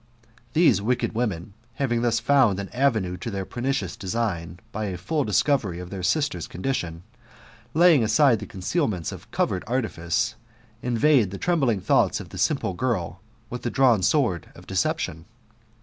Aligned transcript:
These 0.53 0.81
wicked 0.81 1.13
women, 1.13 1.53
having 1.75 2.01
thus 2.01 2.19
found 2.19 2.59
an 2.59 2.69
avenue 2.69 3.17
to 3.17 3.29
their 3.29 3.45
pernicious 3.45 3.95
design, 3.95 4.59
by 4.71 4.85
a 4.85 4.97
full 4.97 5.23
discovery 5.23 5.77
of 5.77 5.91
their 5.91 6.01
sister's 6.01 6.47
condition, 6.47 7.03
laying 7.75 8.03
aside 8.03 8.39
the 8.39 8.47
concealments 8.47 9.11
of 9.11 9.29
covered 9.29 9.63
artifice, 9.67 10.33
invade 10.81 11.29
the 11.29 11.37
trembling 11.37 11.81
thoughts 11.81 12.19
of 12.19 12.29
the 12.29 12.39
simple 12.39 12.73
girl 12.73 13.21
with 13.51 13.61
the 13.61 13.69
drawn 13.69 14.01
sword 14.01 14.49
of 14.55 14.65
deception. 14.65 15.25